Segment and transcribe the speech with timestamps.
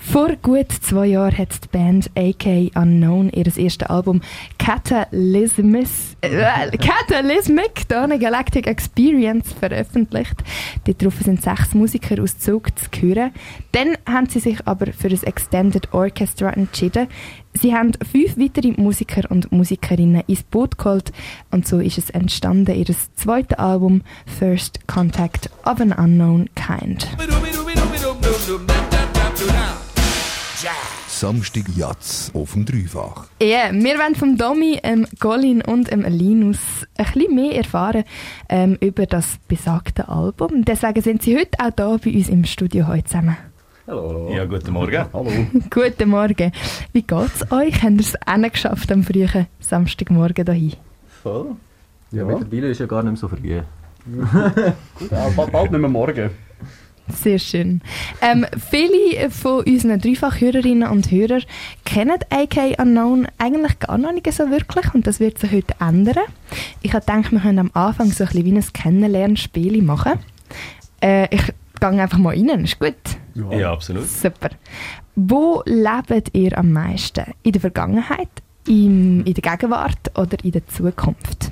[0.00, 4.20] Vor gut zwei Jahren hat die Band AK Unknown ihr erstes Album
[4.58, 10.36] Catalysmis, äh, Catalysmic Donna Galactic Experience veröffentlicht.
[10.84, 13.32] Darauf sind sechs Musiker aus Zug zu hören.
[13.72, 17.08] Dann haben sie sich aber für ein Extended Orchestra entschieden.
[17.54, 21.12] Sie haben fünf weitere Musiker und Musikerinnen ins Boot geholt
[21.50, 22.86] und so ist es entstanden, ihr
[23.16, 24.02] zweites Album
[24.38, 27.08] First Contact of an Unknown Kind.
[31.06, 33.26] Samstag Jatz auf dem Dreifach.
[33.40, 36.58] Ja, yeah, wir wollen vom Domi, ähm, Colin und ähm, Linus
[36.96, 38.02] ein bisschen mehr erfahren
[38.48, 40.64] ähm, über das besagte Album.
[40.64, 43.36] Deswegen sind sie heute auch hier bei uns im Studio heute zusammen.
[43.86, 44.30] Hallo.
[44.34, 45.04] Ja, guten Morgen.
[45.12, 45.30] Hallo.
[45.70, 46.52] guten Morgen.
[46.92, 47.80] Wie geht es euch?
[47.84, 50.72] Habt ihr es auch geschafft am frühen Samstagmorgen dahin?
[51.22, 51.54] Voll.
[52.10, 52.24] Ja, ja.
[52.24, 53.60] mittlerweile ist ja gar nicht mehr so früh.
[54.98, 56.30] Gut, bald, bald nicht mehr morgen.
[57.14, 57.80] Sehr schön.
[58.20, 61.42] Ähm, viele von unseren Dreifachhörerinnen und Hörern
[61.84, 66.24] kennen AK Unknown eigentlich gar noch nicht so wirklich und das wird sich heute ändern.
[66.82, 70.12] Ich habe gedacht, wir können am Anfang so ein bisschen wie ein Kennenlernspiel machen.
[71.00, 71.42] Äh, ich
[71.80, 72.94] gehe einfach mal rein, ist gut?
[73.34, 73.52] Ja.
[73.52, 74.08] ja, absolut.
[74.08, 74.50] Super.
[75.14, 77.24] Wo lebt ihr am meisten?
[77.42, 78.28] In der Vergangenheit,
[78.66, 81.50] in, in der Gegenwart oder in der Zukunft?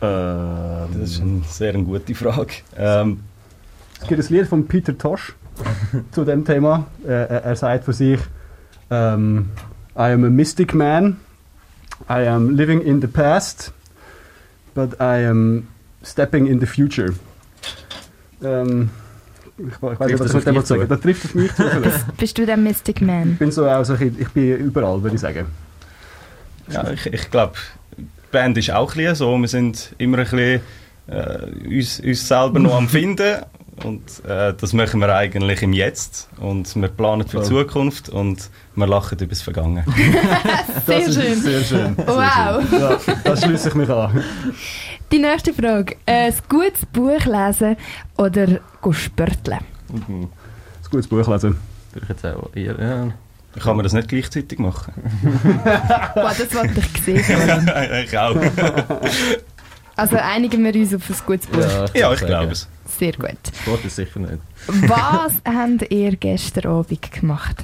[0.00, 2.54] das ist eine sehr gute Frage.
[2.76, 3.20] Ähm,
[4.00, 5.34] es gibt ein Lied von Peter Tosh
[6.12, 6.86] zu dem Thema.
[7.06, 8.20] Er, er sagt von sich,
[8.88, 9.50] um, ähm,
[9.96, 11.18] I am a mystic man,
[12.08, 13.72] I am living in the past,
[14.74, 15.68] but I am
[16.02, 17.12] stepping in the future.
[18.42, 18.90] Ähm,
[19.58, 21.64] ich, ich weiß nicht, was ich sagen Das trifft auf mich zu.
[22.16, 23.32] Bist du der Mystic Man?
[23.32, 25.46] Ich bin so also ich, ich bin überall, würde ich sagen.
[26.70, 27.54] Ja, ich, ich glaube,
[27.98, 29.36] die Band ist auch ein bisschen so.
[29.36, 30.60] Wir sind immer ein bisschen
[31.08, 33.44] äh, uns, uns selber noch am Finden
[33.84, 36.28] und äh, das machen wir eigentlich im Jetzt.
[36.38, 39.84] Und wir planen für die Zukunft und wir lachen über das Vergangene.
[40.86, 41.40] sehr das schön.
[41.40, 41.96] Sehr schön.
[41.96, 42.68] Wow.
[42.68, 43.14] Sehr schön.
[43.14, 44.22] Ja, das schließe ich mich an.
[45.12, 45.96] Die nächste Frage.
[46.06, 47.76] Äh, ein gutes Buch lesen
[48.16, 49.60] oder spörteln?
[49.88, 50.22] Mhm.
[50.24, 50.28] Ein
[50.90, 51.56] gutes Buch lesen.
[51.92, 53.12] Würde ich jetzt auch eher, ja.
[53.58, 54.92] Kann man das nicht gleichzeitig machen?
[56.14, 57.18] Boah, das wollte ich sehen.
[58.04, 58.36] ich auch.
[60.00, 61.60] Also einigen wir uns auf ein gutes Buch?
[61.60, 62.66] Ja, ich, ja, ich glaube es.
[62.86, 63.36] Sehr gut.
[63.60, 64.38] Sport ist sicher nicht.
[64.66, 67.62] Was habt ihr gestern Abend gemacht?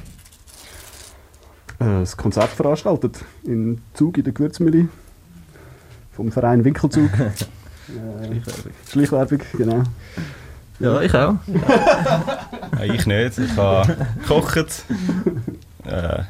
[1.80, 4.90] Äh, ein Konzert veranstaltet in Zug in der Gewürzmühle
[6.12, 7.08] vom Verein Winkelzug.
[7.18, 7.30] äh,
[8.36, 8.72] Schleichwerbung.
[8.90, 9.82] Schleichwerbung, genau.
[10.78, 11.36] Ja, ich auch.
[12.76, 13.38] ja, ich nicht.
[13.38, 14.84] Ich habe gekocht.
[15.86, 16.22] Äh,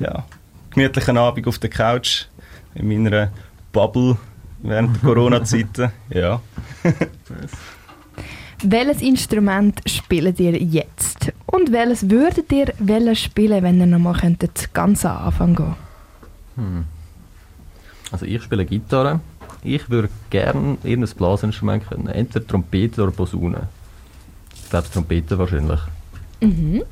[0.00, 0.24] ja,
[0.68, 2.26] gemütlichen Abend auf der Couch
[2.74, 3.32] in meiner
[3.72, 4.18] Bubble
[4.62, 5.90] während der Corona-Zeiten.
[6.10, 6.40] Ja.
[8.62, 11.32] welches Instrument spielt ihr jetzt?
[11.46, 15.74] Und welches würdet ihr spielen, wenn ihr nochmal könntet ganz am Anfang gehen?
[16.56, 16.84] Hm.
[18.12, 19.20] Also ich spiele Gitarre.
[19.62, 22.08] Ich würde gerne irgendein Blasinstrument können.
[22.08, 23.68] Entweder Trompete oder Posaune.
[24.54, 25.80] Ich glaube Trompete wahrscheinlich.
[26.40, 26.82] Mhm.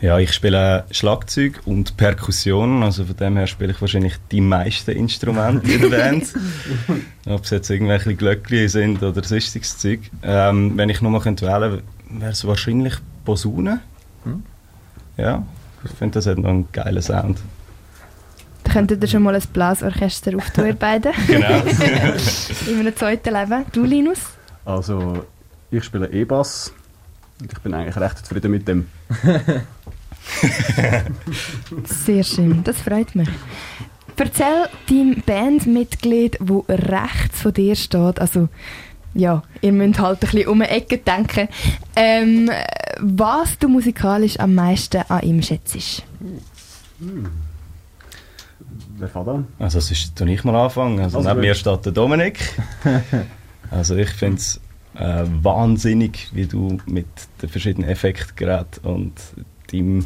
[0.00, 4.92] Ja, ich spiele Schlagzeug und Perkussion, also von dem her spiele ich wahrscheinlich die meisten
[4.92, 6.32] Instrumente in der Band.
[7.26, 10.00] Ob es jetzt irgendwelche Glöckchen sind oder sonstiges Zeug.
[10.22, 12.94] Ähm, wenn ich nochmal wählen könnte, wäre es wahrscheinlich
[13.24, 13.80] Posaune.
[14.24, 14.44] Hm?
[15.16, 15.44] Ja,
[15.84, 17.38] ich finde, das hat noch einen geilen Sound.
[18.62, 21.12] Da könntet ihr schon mal ein Blasorchester auftun, ihr beiden.
[21.26, 21.48] genau.
[22.68, 23.64] in einem zweiten Leben.
[23.72, 24.20] Du, Linus?
[24.64, 25.24] Also,
[25.72, 26.72] ich spiele E-Bass
[27.40, 28.88] und ich bin eigentlich recht zufrieden mit dem.
[31.84, 33.28] Sehr schön, das freut mich.
[34.16, 38.48] Erzähl deinem Bandmitglied, wo rechts von dir steht, also
[39.14, 41.48] ja, ihr müsst halt ein bisschen um eine Ecke denken,
[41.96, 42.50] ähm,
[43.00, 46.02] was du musikalisch am meisten an ihm schätzt.
[46.98, 47.26] Hm.
[48.98, 49.46] Wer fährt an?
[49.58, 50.98] Also das ist, ich mal anfangen.
[50.98, 52.38] Also, also neben mir steht der Dominik.
[53.70, 54.60] also ich finde es
[54.98, 57.06] äh, wahnsinnig, wie du mit
[57.40, 59.12] den verschiedenen Effektgeräten und
[59.72, 60.04] deinem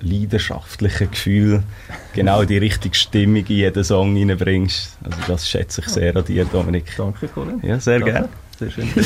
[0.00, 1.62] leidenschaftlichen Gefühl
[2.14, 4.96] genau die richtige Stimmung in jeden Song reinbringst.
[5.04, 6.94] Also das schätze ich sehr an dir, Dominik.
[6.96, 7.60] Danke, Colin.
[7.62, 8.28] Ja, sehr gerne.
[8.58, 8.88] Sehr schön.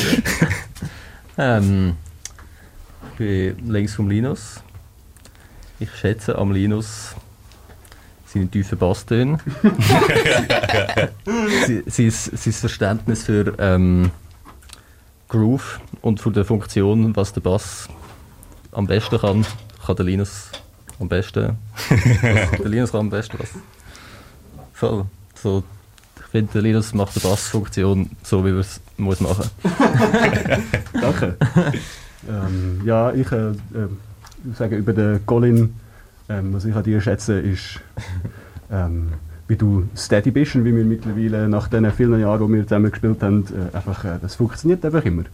[1.37, 1.97] Ähm,
[3.11, 4.63] ich bin links vom Linus.
[5.81, 7.17] Ich schätze am Linus
[8.27, 9.39] seine tiefen Basstöne.
[11.87, 14.13] sein, sein Verständnis für ähm,
[15.35, 17.89] Groove und für die Funktion, was der Bass
[18.71, 19.45] am besten kann,
[19.85, 20.51] kann der Linus
[21.01, 21.59] am besten.
[21.91, 23.49] der Linus kann am besten was.
[24.75, 25.07] Voll.
[25.35, 25.65] So,
[26.21, 29.51] ich finde, der Linus macht die Bassfunktion so, wie man es muss machen.
[30.93, 31.37] Danke.
[32.29, 33.55] Ähm, ja, ich äh, äh,
[34.57, 35.75] sage über den Colin,
[36.29, 37.81] ähm, was ich an dir schätze, ist,
[38.71, 39.15] ähm,
[39.55, 42.91] wie du steady bist und wie wir mittlerweile nach den vielen Jahren, wo wir zusammen
[42.91, 45.25] gespielt haben, äh, einfach, äh, das funktioniert einfach immer.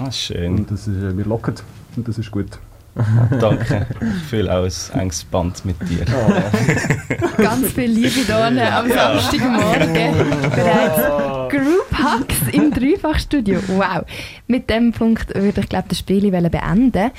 [0.00, 0.58] Ah, schön.
[0.58, 1.56] Und das ist, äh, wir lockern
[1.96, 2.58] und das ist gut.
[3.40, 3.86] Danke.
[4.00, 6.04] Ich fühle auch ein enges Band mit dir.
[7.36, 10.30] Ganz viel Liebe da am Samstagmorgen.
[10.54, 13.60] Bereits Group Hacks im Dreifachstudio.
[13.68, 14.04] Wow.
[14.46, 17.10] Mit dem Punkt würde ich glaube das Spiel beenden.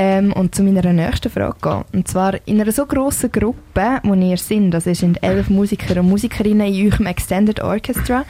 [0.00, 1.84] Ähm, und zu meiner nächsten Frage gehen.
[1.92, 6.08] Und zwar in einer so grossen Gruppe, wo ihr sind, das sind elf Musiker und
[6.08, 8.24] Musikerinnen in eurem Extended Orchestra,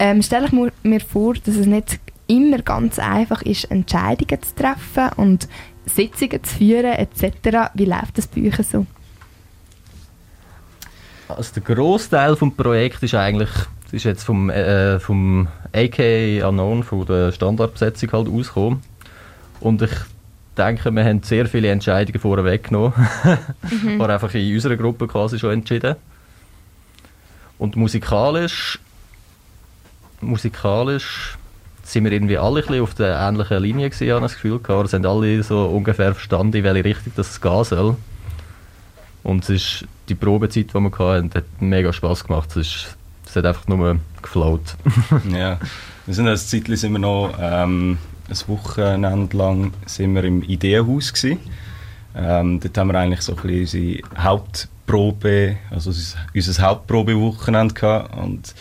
[0.00, 5.10] ähm, stelle ich mir vor, dass es nicht immer ganz einfach ist, Entscheidungen zu treffen
[5.16, 5.48] und
[5.86, 7.70] Sitzungen zu führen etc.
[7.74, 8.86] Wie läuft das bei euch so?
[11.28, 13.50] Also der Großteil des Projekts ist eigentlich
[13.92, 18.82] ist jetzt vom, äh, vom AK Unknown, von der Standardbesetzung halt ausgekommen.
[19.60, 19.92] Und ich
[20.54, 22.92] denke, wir haben sehr viele Entscheidungen vorher weggenommen.
[23.70, 23.98] mhm.
[23.98, 25.96] War einfach in unserer Gruppe quasi schon entschieden.
[27.58, 28.78] Und musikalisch,
[30.20, 31.38] musikalisch
[31.82, 34.86] sind wir irgendwie alle ein auf der ähnlichen Linie gewesen, habe ich das Gefühl gehabt.
[34.86, 37.96] Es haben alle so ungefähr verstanden, in welche Richtung das gehen soll.
[39.22, 42.50] Und es ist die Probezeit, die wir hatten, hat mega Spass gemacht.
[42.50, 42.96] Es, ist,
[43.26, 44.76] es hat einfach nur geflaut.
[45.30, 45.58] ja,
[46.06, 47.98] wir sind als Zeitlich sind wir noch ähm,
[48.28, 51.12] ein Wochenende lang sind wir im Ideenhaus.
[52.16, 55.90] Ähm, dort haben wir eigentlich so ein bisschen unsere Hauptprobe, also
[56.34, 58.54] unser Hauptprobewochenende gehabt und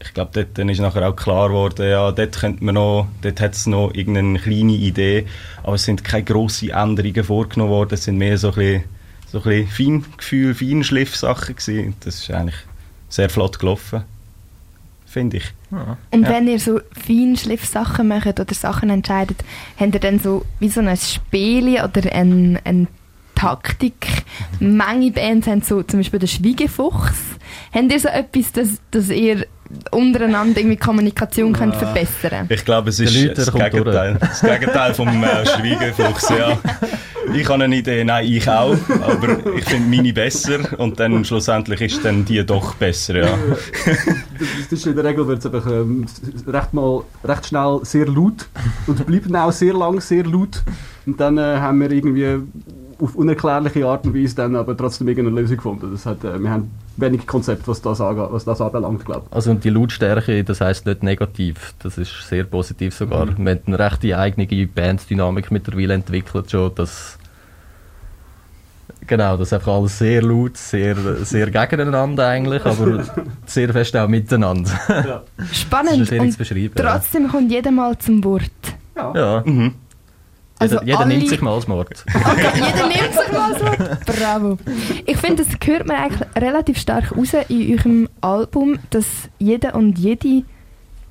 [0.00, 3.40] ich glaube, dort dann ist nachher auch klar geworden, ja, dort könnte man noch, dort
[3.40, 5.26] hat es noch irgendeine kleine Idee,
[5.62, 8.84] aber es sind keine grossen Änderungen vorgenommen worden, es sind mehr so ein bisschen,
[9.30, 11.94] so ein bisschen Feingefühl, Feinschliff-Sachen gewesen.
[12.00, 12.56] Das ist eigentlich
[13.08, 14.04] sehr flott gelaufen,
[15.06, 15.52] finde ich.
[15.72, 15.96] Ja.
[16.10, 16.28] Und ja.
[16.28, 19.38] wenn ihr so Feinschliff-Sachen macht oder Sachen entscheidet,
[19.78, 22.88] habt ihr dann so wie so ein Spiel oder ein, ein
[23.42, 24.06] Taktik.
[24.60, 27.18] Manche Bands haben so zum Beispiel den Schwiegefuchs.
[27.72, 29.46] Habt ihr so etwas, dass, dass ihr
[29.90, 35.08] untereinander irgendwie Kommunikation könnt verbessern Ich glaube, es ist Leute, das, Gegenteil, das Gegenteil vom
[35.24, 36.28] äh, Schwiegerfuchs.
[36.28, 36.56] Ja.
[37.34, 41.80] Ich habe eine Idee, nein, ich auch, aber ich finde meine besser und dann schlussendlich
[41.80, 43.16] ist dann die doch besser.
[43.16, 43.38] Ja.
[44.38, 46.06] das, das ist in der Regel wird es einfach ähm,
[46.46, 48.46] recht, mal, recht schnell sehr laut
[48.86, 50.62] und bleibt auch sehr lang sehr laut
[51.06, 52.40] und dann äh, haben wir irgendwie
[53.02, 55.90] auf unerklärliche Art und Weise dann aber trotzdem irgendeine Lösung gefunden.
[55.90, 59.50] Das hat, äh, wir haben wenig Konzept, was das, angeht, was das anbelangt, glaube Also
[59.50, 63.26] und die Lautstärke, das heißt nicht negativ, das ist sehr positiv sogar.
[63.26, 63.44] Mhm.
[63.44, 67.18] Wir haben eine recht eigene Banddynamik mittlerweile entwickelt schon, dass
[69.04, 73.04] Genau, das ist einfach alles sehr laut, sehr, sehr gegeneinander eigentlich, aber
[73.46, 74.70] sehr fest auch miteinander.
[74.88, 75.22] Ja.
[75.52, 76.12] Spannend.
[76.12, 76.36] und
[76.76, 78.44] trotzdem kommt jeder mal zum Wort.
[78.94, 79.12] Ja.
[79.14, 79.42] ja.
[79.44, 79.74] Mhm.
[80.62, 82.04] Also jeder, jeder nimmt sich mal das Wort.
[82.06, 84.06] Okay, jeder nimmt sich mal das Wort.
[84.06, 84.58] Bravo.
[85.06, 89.06] Ich finde, das hört man eigentlich relativ stark raus in eurem Album, dass
[89.38, 90.44] jeder und jede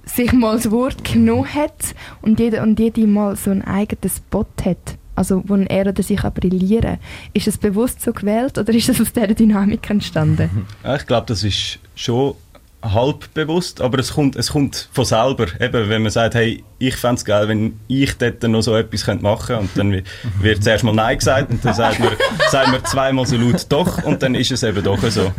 [0.05, 4.45] sich mal das Wort genommen hat und jeder und jede mal so einen eigenen Spot
[4.65, 4.97] hat.
[5.13, 6.97] Also, wo er oder sich auch brillieren.
[7.33, 10.65] Ist das bewusst so gewählt oder ist das aus dieser Dynamik entstanden?
[10.95, 12.35] ich glaube, das ist schon
[12.81, 15.45] halb bewusst, aber es kommt, es kommt von selber.
[15.59, 19.05] Eben, wenn man sagt, hey, ich fände es geil, wenn ich dort noch so etwas
[19.21, 20.03] machen könnte und dann
[20.41, 22.09] wird zuerst mal Nein gesagt und dann sagt man,
[22.49, 25.31] sagt man zweimal so laut doch und dann ist es eben doch so.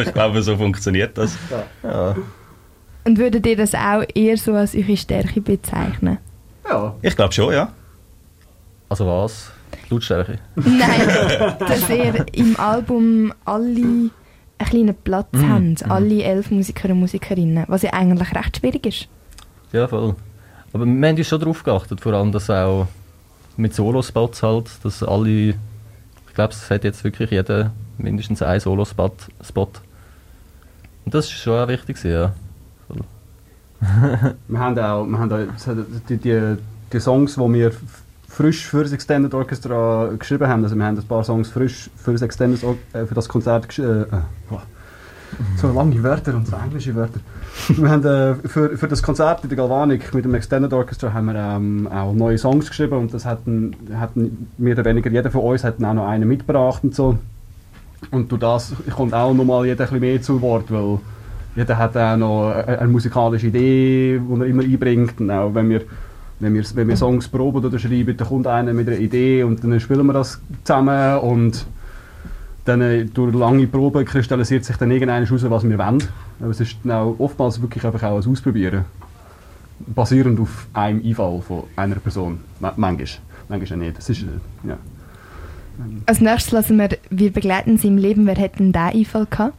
[0.00, 1.36] ich glaube, so funktioniert das.
[1.82, 2.16] Ja.
[3.04, 6.18] Und würdet ihr das auch eher so als eure Stärke bezeichnen?
[6.68, 6.94] Ja.
[7.02, 7.72] Ich glaube schon, ja.
[8.88, 9.50] Also was?
[9.88, 10.38] Lautstärke?
[10.56, 14.10] Nein, dass ihr im Album alle
[14.60, 15.48] einen kleinen Platz mm.
[15.48, 15.90] haben, mhm.
[15.90, 19.08] alle elf Musiker und Musikerinnen, was ja eigentlich recht schwierig ist.
[19.72, 20.14] Ja, voll.
[20.72, 22.86] Aber wir haben uns schon darauf geachtet, vor allem, dass auch
[23.56, 29.10] mit Solo-Spots halt, dass alle, ich glaube, es hat jetzt wirklich jeder mindestens einen Solo-Spot.
[31.04, 32.32] Und das ist schon auch wichtig, ja.
[34.48, 35.74] wir haben auch, wir haben auch
[36.08, 36.56] die, die,
[36.92, 37.72] die Songs, die wir
[38.30, 40.62] frisch für das Extended Orchestra geschrieben haben.
[40.62, 44.06] Also wir haben ein paar Songs frisch für das Extended äh, für das Konzert geschrieben.
[44.10, 44.58] Äh, äh
[45.56, 47.20] so lange Wörter und so englische Wörter.
[47.68, 51.26] wir haben äh, für, für das Konzert in der Galvanik mit dem Extended Orchestra haben
[51.26, 55.42] wir ähm, auch neue Songs geschrieben und das hatten, hatten mehr oder weniger jeder von
[55.42, 57.18] uns hat auch noch einen mitgebracht und so.
[58.10, 60.98] Und durch das kommt auch nochmal jeder ein bisschen mehr zu Wort, weil
[61.54, 65.20] jeder hat auch noch eine, eine musikalische Idee, die er immer einbringt.
[65.20, 65.82] Und auch wenn wir
[66.40, 69.62] wenn wir, wenn wir Songs proben oder schreiben, dann kommt einer mit einer Idee und
[69.62, 71.66] dann spielen wir das zusammen und
[72.64, 76.02] dann äh, durch lange Proben kristallisiert sich dann irgendeiner raus, was wir wollen.
[76.40, 78.84] Aber es ist auch oftmals wirklich einfach auch ein Ausprobieren.
[79.80, 82.40] Basierend auf einem Einfall von einer Person.
[82.58, 82.96] Manchmal.
[83.48, 83.98] manchmal auch nicht.
[83.98, 84.78] Das ist, äh, ja.
[86.06, 88.26] Als nächstes lassen wir «Wir begleiten Sie im Leben».
[88.26, 89.54] Wer hätte denn diesen Einfall gehabt?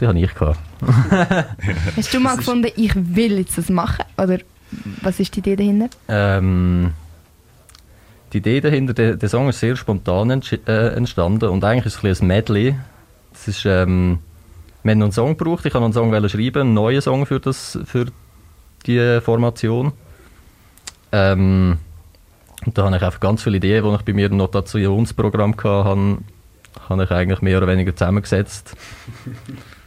[0.00, 0.58] Den habe ich gehabt.
[1.96, 4.04] Hast du mal gefunden, ich will jetzt das machen?
[4.16, 4.38] Oder
[5.02, 5.88] was ist die Idee dahinter?
[6.08, 6.92] Ähm,
[8.32, 12.04] die Idee dahinter, der, der Song ist sehr spontan äh, entstanden und eigentlich ist es
[12.04, 12.76] ein, bisschen ein Medley.
[13.32, 14.18] Es ist, ähm,
[14.82, 17.40] wir haben einen Song gebraucht, ich habe noch einen Song schreiben, einen neuen Song für,
[17.40, 18.06] das, für
[18.86, 19.92] die Formation.
[21.12, 21.78] Ähm,
[22.66, 26.18] und da habe ich einfach ganz viele Ideen, die ich bei mir im Notationsprogramm hatte,
[26.88, 28.76] habe ich eigentlich mehr oder weniger zusammengesetzt.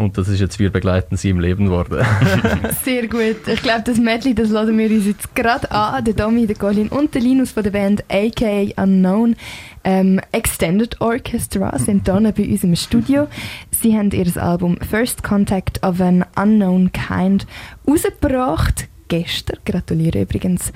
[0.00, 2.02] Und das ist jetzt «Wir begleiten Sie im Leben» geworden.
[2.84, 3.46] Sehr gut.
[3.46, 6.02] Ich glaube, das Medley, das lassen wir uns jetzt gerade an.
[6.02, 9.36] Der Domi, der Colin und der Linus von der Band aka Unknown
[9.84, 13.28] ähm, Extended Orchestra sind hier bei uns im Studio.
[13.78, 17.46] Sie haben ihr Album First Contact of an Unknown Kind
[17.86, 18.88] rausgebracht.
[19.08, 19.58] Gestern.
[19.66, 20.72] Gratuliere übrigens.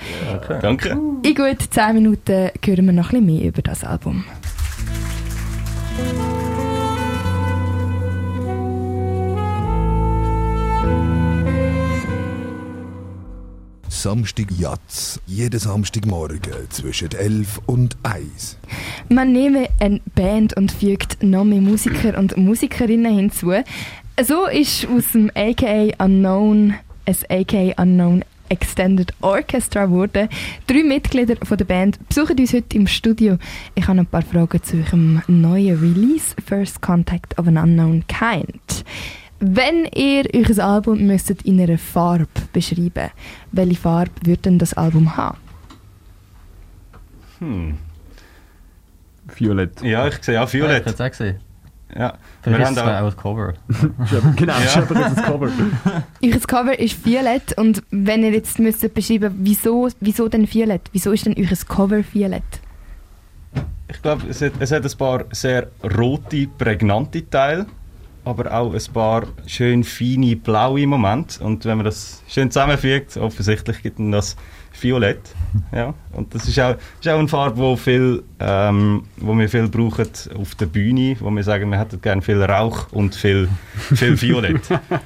[0.61, 0.99] Danke.
[1.23, 4.25] In gut 10 Minuten hören wir noch ein bisschen mehr über das Album.
[14.05, 15.19] Samstag Jatz.
[15.27, 18.59] Jeden Samstagmorgen zwischen 11 und 1.
[19.09, 23.55] Man nehme eine Band und fügt noch mehr Musiker und Musikerinnen hinzu.
[24.23, 26.75] So ist aus dem AKA Unknown
[27.07, 30.29] ein AKA Unknown Extended Orchestra geworden.
[30.67, 33.39] Drei Mitglieder von der Band besuchen uns heute im Studio.
[33.75, 38.85] Ich habe ein paar Fragen zu eurem neuen Release First Contact of an Unknown Kind.
[39.41, 43.11] Wenn ihr euer Album müsstet in einer Farbe beschreiben,
[43.53, 45.39] welche Farbe würde denn das Album haben?
[47.41, 47.75] Hm.
[49.37, 49.83] Violett.
[49.83, 50.87] Ja, ich sehe auch Ich Violett.
[50.87, 51.41] hätte es auch gesehen.
[51.97, 52.15] Ja.
[52.43, 53.55] Vielleicht Wir ist es haben auch auch, das Cover.
[54.37, 54.81] genau, Ja.
[54.83, 55.49] das ist das Cover.
[56.23, 60.83] Euer Cover ist violett und wenn ihr jetzt müsstet beschreiben, wieso, wieso denn violett?
[60.93, 62.43] Wieso ist denn euer Cover violett?
[63.89, 67.67] ich glaube, es hat, es hat ein paar sehr rote, prägnante Teile,
[68.25, 71.43] aber auch ein paar schön feine, blaue Momente.
[71.43, 74.37] Und wenn man das schön zusammenfügt, offensichtlich gibt dann das
[74.81, 75.21] Violett.
[75.73, 75.95] Ja.
[76.13, 80.09] Und das ist auch, ist auch eine Farbe, wo, viel, ähm, wo wir viel brauchen
[80.37, 83.49] auf der Bühne, wo wir sagen, wir hätten gerne viel Rauch und viel,
[83.95, 84.63] viel Violett.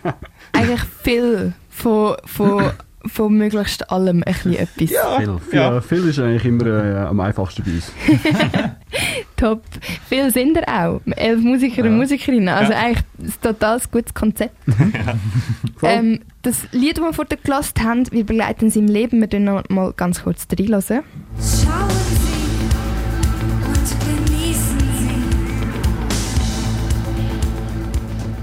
[0.53, 2.71] Eigentlich viel von, von,
[3.07, 4.91] von möglichst allem ein bisschen etwas.
[4.91, 5.39] ja, Viel.
[5.53, 5.81] Ja, ja.
[5.81, 7.93] Phil ist eigentlich immer äh, am einfachsten bei uns.
[9.39, 9.63] Top.
[10.09, 11.01] Viel sind er auch.
[11.17, 11.97] Elf Musiker und Ja.
[11.97, 12.49] Musikerinnen.
[12.49, 12.79] Also Ja.
[12.81, 14.55] eigentlich ein total gutes Konzept.
[15.79, 15.89] Voll.
[15.91, 19.21] ähm, das Lied, das wir vorher gelassen haben, wir begleiten sie im Leben.
[19.21, 20.83] Wir tun noch mal ganz kurz reinhören.
[20.83, 21.05] Schauen
[21.39, 22.39] Sie
[23.65, 23.89] und
[24.27, 24.79] genießen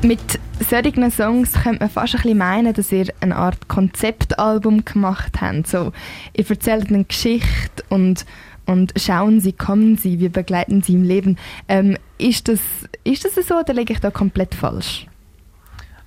[0.01, 0.07] Sie.
[0.07, 5.41] Mit solchen Songs könnte man fast ein bisschen meinen, dass ihr eine Art Konzeptalbum gemacht
[5.41, 5.67] habt.
[5.67, 5.91] So,
[6.33, 8.25] ihr erzählt eine Geschichte und,
[8.65, 11.37] und schauen Sie, kommen Sie, wir begleiten Sie im Leben.
[11.67, 12.59] Ähm, ist, das,
[13.03, 15.07] ist das so oder liege ich da komplett falsch?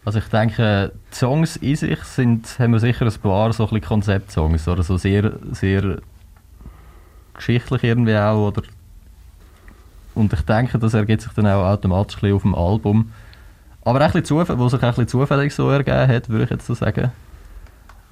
[0.05, 3.81] Also ich denke, die Songs in sich sind, haben wir sicher ein paar so ein
[3.81, 5.99] Konzeptsongs oder so sehr, sehr
[7.35, 8.63] geschichtlich irgendwie auch oder
[10.19, 13.13] und ich denke, das ergibt sich dann auch automatisch auf dem Album.
[13.85, 16.75] Aber ein Zufall, wo sich ein bisschen zufällig so ergeben hat, würde ich jetzt so
[16.75, 17.13] sagen.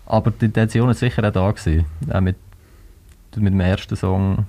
[0.07, 1.85] Aber die Intention ist sicher auch da gewesen.
[2.13, 2.37] Auch mit,
[3.37, 4.47] mit dem ersten Song.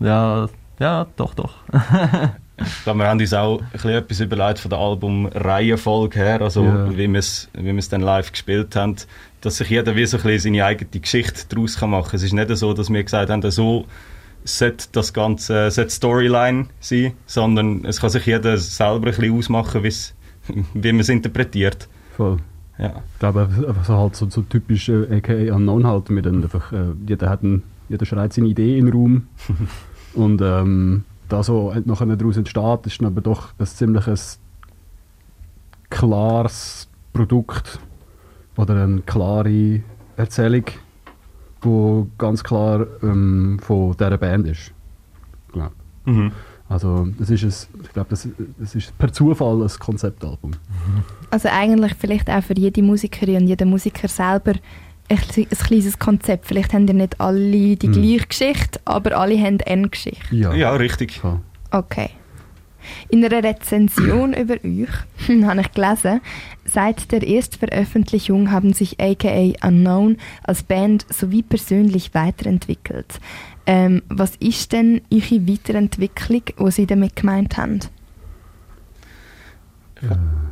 [0.00, 1.54] Ja, ja, doch, doch.
[2.58, 6.64] Ich glaube, wir haben uns auch ein bisschen etwas überlegt von der Albumreihenfolge her, also
[6.64, 6.90] Ja.
[6.96, 8.96] wie wir es wie dann live gespielt haben,
[9.42, 12.16] dass sich jeder wie so ein bisschen seine eigene Geschichte daraus kann machen kann.
[12.16, 13.84] Es ist nicht so, dass wir gesagt haben, so
[14.44, 19.82] sollte das Ganze sollte Storyline sein, sondern es kann sich jeder selber ein bisschen ausmachen,
[19.82, 21.88] wie man es interpretiert.
[22.16, 22.38] Voll.
[22.78, 23.02] Ja.
[23.14, 23.48] Ich glaube,
[23.84, 26.10] so, halt so, so typisch äh, AKA Unknown halt.
[26.10, 29.26] Dann einfach, äh, jeder, hat ein, jeder schreit seine Idee in den Raum.
[30.14, 34.38] und ähm, da so ent- nachher daraus entsteht, ist dann aber doch ein ziemliches
[35.90, 37.78] klares Produkt
[38.56, 39.80] oder eine klare
[40.16, 40.64] Erzählung,
[41.64, 44.72] die ganz klar ähm, von dieser Band ist.
[45.52, 45.72] Glaub.
[46.04, 46.32] Mhm.
[46.68, 50.52] Also das ist ein, ich glaube, das, das ist per Zufall ein Konzeptalbum.
[51.30, 54.54] Also eigentlich vielleicht auch für jede Musikerin und jeden Musiker selber
[55.08, 56.46] ein, kle- ein kleines Konzept.
[56.46, 57.92] Vielleicht haben ja nicht alle die Hm.
[57.92, 60.34] gleiche Geschichte, aber alle haben eine Geschichte.
[60.34, 61.20] Ja, ja, richtig.
[61.70, 62.10] Okay.
[63.08, 64.88] In einer Rezension über euch
[65.46, 66.20] habe ich gelesen,
[66.64, 73.20] seit der Erstveröffentlichung haben sich aka Unknown als Band sowie persönlich weiterentwickelt.
[73.66, 77.80] Ähm, was ist denn eure Weiterentwicklung, die Sie damit gemeint haben?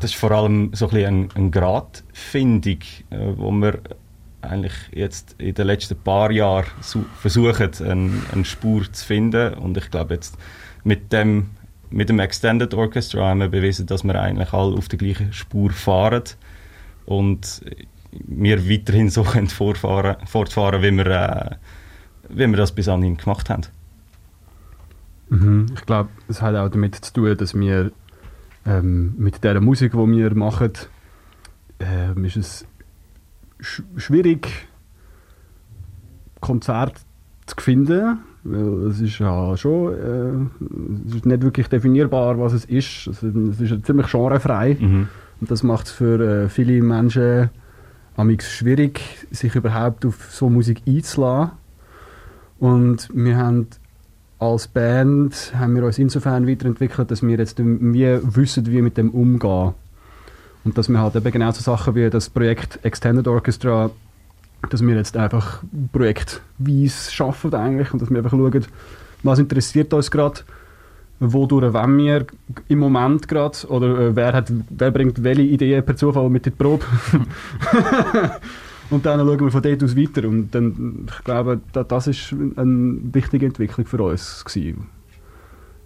[0.00, 2.78] Das ist vor allem so ein bisschen eine, Gratfindung,
[3.10, 3.78] äh, wo wir
[4.40, 9.54] eigentlich jetzt in den letzten paar Jahren su- versuchen, eine, eine Spur zu finden.
[9.54, 10.36] Und ich glaube jetzt
[10.82, 11.50] mit dem,
[11.94, 15.70] mit dem Extended Orchestra haben wir bewiesen, dass wir eigentlich alle auf der gleichen Spur
[15.70, 16.24] fahren
[17.06, 17.62] und
[18.10, 21.56] wir weiterhin so können vorfahren, fortfahren, wie wir, äh,
[22.28, 23.62] wie wir das bis anhin gemacht haben.
[25.28, 25.66] Mhm.
[25.74, 27.92] Ich glaube, es hat auch damit zu tun, dass wir
[28.66, 30.72] ähm, mit der Musik, die wir machen,
[31.78, 32.66] ähm, ist es
[33.60, 34.48] sch schwierig,
[36.40, 37.00] Konzerte
[37.46, 38.18] zu finden.
[38.44, 43.06] Weil es ist ja schon äh, es ist nicht wirklich definierbar, was es ist.
[43.06, 44.76] Es ist, es ist ja ziemlich genrefrei.
[45.40, 47.50] Und das macht es für äh, viele Menschen
[48.16, 51.52] amix schwierig, sich überhaupt auf so Musik einzulassen.
[52.58, 53.66] Und wir haben
[54.38, 59.10] als Band haben wir uns insofern weiterentwickelt, dass wir jetzt wie wissen, wie mit dem
[59.10, 59.74] umgehen.
[60.64, 63.90] Und dass wir halt eben genau so Sachen wie das Projekt Extended Orchestra,
[64.70, 68.66] dass wir jetzt einfach projektweise schaffen eigentlich und dass wir einfach schauen,
[69.22, 70.40] was interessiert uns gerade,
[71.20, 72.26] wodurch wollen wir
[72.68, 76.52] im Moment gerade oder äh, wer, hat, wer bringt welche Ideen per Zufall mit in
[76.52, 76.84] die Probe.
[78.90, 80.28] und dann schauen wir von dort aus weiter.
[80.28, 84.86] Und dann, ich glaube, da, das ist eine wichtige Entwicklung für uns gewesen,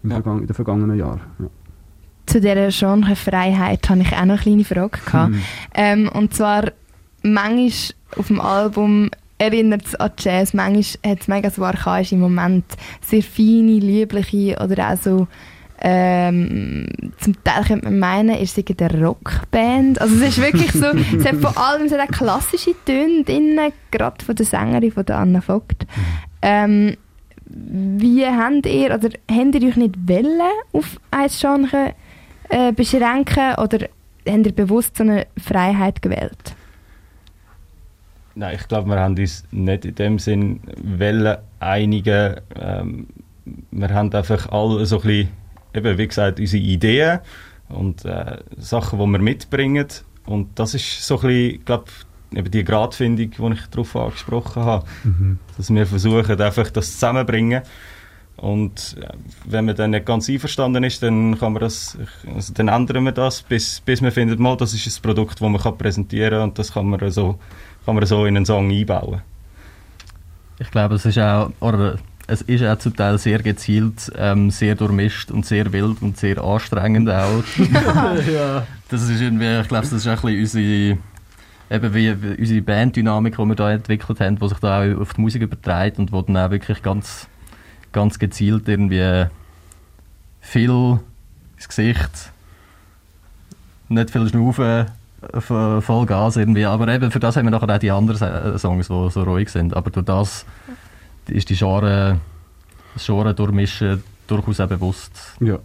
[0.03, 0.17] im Ja.
[0.17, 1.21] In den vergangenen Jahren.
[1.39, 1.47] Ja.
[2.27, 4.99] Zu dieser Genrefreiheit habe ich auch noch eine kleine Frage.
[5.05, 5.33] Gehabt.
[5.33, 5.43] Mhm.
[5.75, 6.73] Ähm, und zwar,
[7.33, 12.77] manchmal auf dem Album erinnert es an Jazz, manchmal hat es mega so archaische Momente,
[13.01, 15.29] sehr feine, liebliche oder auch so
[15.81, 16.87] ähm,
[17.19, 20.01] zum Teil könnte man meinen, ihr seid eine Rockband.
[20.01, 20.87] Also es ist wirklich so,
[21.19, 23.59] es hat vor allem es hat auch klassische Töne drin,
[23.91, 25.87] gerade von der Sängerin, von der Anna Vogt.
[26.43, 26.97] Ähm,
[27.47, 31.95] wie habt ihr, oder habt ihr euch nicht wollen auf ein Genre
[32.49, 33.87] äh, beschränken oder
[34.29, 36.57] habt ihr bewusst so eine Freiheit gewählt?
[38.39, 42.37] Nein, ich glaube, wir haben uns nicht in dem Sinn wollen einigen.
[42.55, 43.09] Ähm,
[43.73, 45.29] wir haben einfach alle so ein bisschen,
[45.75, 47.19] eben, wie gesagt, unsere Ideen
[47.69, 49.89] und äh, Sachen, die wir mitbringen.
[50.25, 51.85] Und das ist so ein bisschen, glaube
[52.33, 54.87] eben die Gradfindung, die ich darauf angesprochen habe.
[55.57, 57.63] Dass wir versuchen, einfach das zusammenzubringen.
[58.37, 59.09] Und äh,
[59.47, 61.99] wenn man dann nicht ganz einverstanden ist, dann kann man das,
[62.33, 65.49] also dann ändern wir das, bis, bis man findet, mal, das ist ein Produkt, das
[65.49, 67.41] man kann präsentieren kann und das kann man so,
[67.89, 69.23] kann man so in einen Song einbauen.
[70.59, 71.97] Ich glaube, es ist auch, oder
[72.27, 76.37] es ist auch zum Teil sehr gezielt, ähm, sehr durchmischt und sehr wild und sehr
[76.37, 77.43] anstrengend auch.
[78.31, 78.67] ja.
[78.91, 80.99] Das ist irgendwie, ich glaube, das ist auch ein bisschen unsere,
[81.71, 85.15] eben wie, wie unsere Banddynamik, die wir da entwickelt haben, die sich da auch auf
[85.15, 87.27] die Musik überträgt und wo dann auch wirklich ganz,
[87.93, 89.25] ganz gezielt irgendwie
[90.43, 91.01] viel
[91.57, 92.33] ins Gesicht,
[93.89, 94.89] nicht viel Schnaufen,
[95.41, 98.89] voll Gas irgendwie, aber eben für das haben wir nachher auch die anderen äh, Songs,
[98.89, 100.47] die so ruhig sind, aber durch das
[101.29, 102.21] ist die Genre,
[102.95, 105.37] das Genre durchmischen durchaus auch bewusst.
[105.41, 105.59] ja.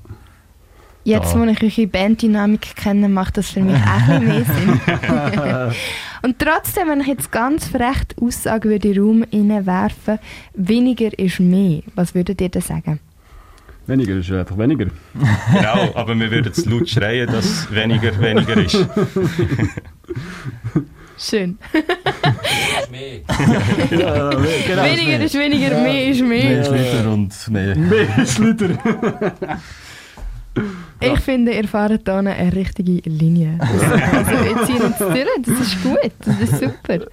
[1.05, 5.75] Jetzt, wo ich eure Banddynamik kenne, macht das für mich auch ein bisschen mehr Sinn.
[6.23, 10.19] Und trotzdem, wenn ich jetzt ganz frech die Aussage würde in den Raum reinwerfen,
[10.53, 13.01] weniger ist mehr, was würdet ihr da sagen?
[13.85, 14.85] Weniger ist einfach weniger.
[15.53, 18.75] Genau, aber wir würden es laut schreien, dass weniger weniger ist.
[21.17, 21.57] Schön.
[23.91, 24.83] ja, genau.
[24.83, 26.43] weniger ist weniger, mehr ist mehr.
[26.43, 27.75] Mehr Schlitter und mehr.
[27.75, 28.69] Mehr Schlitter.
[31.03, 33.59] Ich finde, ihr fahrt hier eine richtige Linie.
[34.13, 37.05] Also, jetzt ziehen uns durch, das ist gut, das ist super.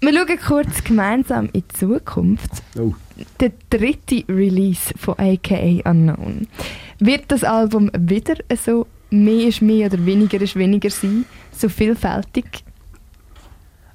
[0.00, 2.50] Wir schauen kurz gemeinsam in die Zukunft.
[2.78, 2.94] Oh.
[3.40, 6.46] Der dritte Release von AKA Unknown.
[7.00, 11.24] Wird das Album wieder so mehr ist mehr oder weniger ist weniger sein?
[11.52, 12.64] So vielfältig?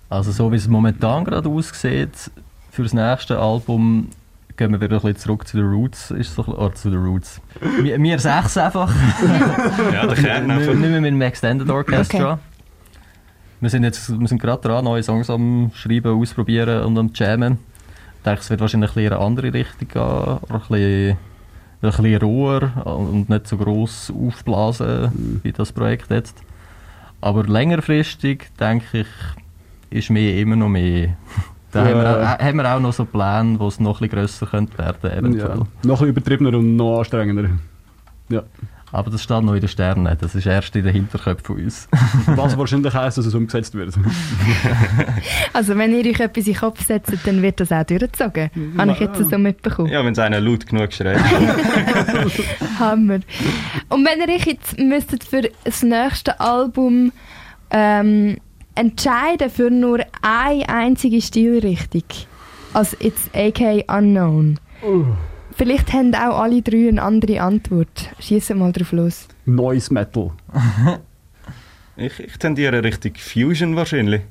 [0.10, 2.32] Also so wie es momentan gerade aussieht,
[2.72, 4.10] für das nächste Album
[4.57, 6.89] gehen wir wieder ein bisschen zurück zu den Roots, ist so, ein bisschen- oder zu
[6.89, 7.41] den Roots.
[7.81, 8.93] Wir, wir sechs einfach.
[9.91, 10.73] Ja, der Kern Nicht einfach.
[10.73, 12.33] nicht mehr mit dem Extended Orchestra.
[12.33, 12.41] Okay.
[13.61, 17.59] Wir sind jetzt wir sind gerade dran, neue Songs am Schreiben, ausprobieren und am Jammen.
[18.17, 21.09] Ich denke, es wird wahrscheinlich ein bisschen in eine andere Richtung gehen, oder ein bisschen,
[21.11, 21.17] ein
[21.91, 26.37] bisschen roher und nicht so gross aufblasen wie das Projekt jetzt.
[27.21, 29.07] Aber längerfristig, denke ich,
[29.89, 31.15] ist mehr immer noch mehr.
[31.73, 32.36] Da haben, wir Ja.
[32.36, 35.12] auch, haben wir auch noch so Pläne, wo es noch ein bisschen grösser könnte werden
[35.12, 35.49] eventuell.
[35.49, 35.55] Ja.
[35.55, 37.49] Noch ein bisschen übertriebener und noch anstrengender.
[38.29, 38.43] Ja.
[38.91, 40.15] Aber das steht noch in den Sternen.
[40.21, 41.88] Das ist erst in den Hinterköpfen von uns.
[42.27, 43.95] Was wahrscheinlich heisst, dass es umgesetzt wird.
[45.53, 48.49] Also wenn ihr euch etwas in den Kopf setzt, dann wird das auch durchgezogen.
[48.77, 49.89] Habe ich jetzt so mitbekommen.
[49.89, 51.19] Ja, wenn es einer laut genug schreit.
[52.79, 53.19] Hammer.
[53.89, 57.12] Und wenn ihr euch jetzt müsstet für das nächste Album
[57.71, 58.38] ähm,
[58.75, 62.03] entscheiden für nur eine einzige Stilrichtung,
[62.73, 64.59] als jetzt AK Unknown,
[65.55, 68.09] vielleicht haben auch alle drei eine andere Antwort.
[68.19, 69.27] Schießen mal drauf los.
[69.45, 70.31] Noise Metal.
[71.95, 74.21] Ich, ich tendiere Richtung Fusion wahrscheinlich.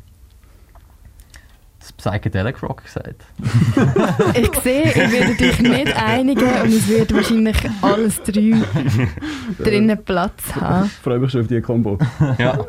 [1.79, 3.25] Das Psychedelic Rock gesagt.
[4.35, 8.55] Ich sehe, ihr werdet euch nicht einigen und es wird wahrscheinlich alles drei
[9.63, 10.87] drinnen Platz haben.
[10.87, 11.99] Ich freue mich schon auf die Kombo.
[12.39, 12.65] Ja.